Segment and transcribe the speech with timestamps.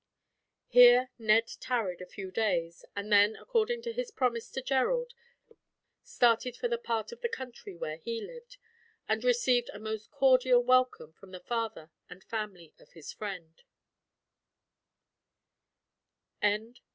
[0.67, 5.13] Here Ned tarried a few days, and then, according to his promise to Gerald,
[6.01, 8.57] started for the part of the country where he lived,
[9.07, 13.61] and received a most cordial welcome from the father and family of his friend.